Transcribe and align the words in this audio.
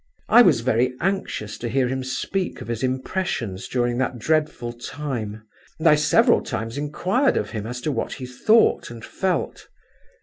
I 0.29 0.41
was 0.41 0.61
very 0.61 0.95
anxious 0.99 1.59
to 1.59 1.69
hear 1.69 1.87
him 1.87 2.03
speak 2.03 2.59
of 2.59 2.69
his 2.69 2.81
impressions 2.81 3.67
during 3.67 3.99
that 3.99 4.17
dreadful 4.17 4.73
time, 4.73 5.43
and 5.77 5.87
I 5.87 5.93
several 5.93 6.41
times 6.41 6.75
inquired 6.75 7.37
of 7.37 7.51
him 7.51 7.67
as 7.67 7.81
to 7.81 7.91
what 7.91 8.13
he 8.13 8.25
thought 8.25 8.89
and 8.89 9.05
felt. 9.05 9.67